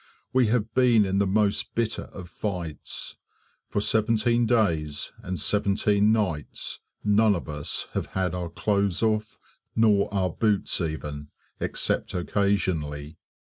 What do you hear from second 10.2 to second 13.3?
boots even, except occasionally.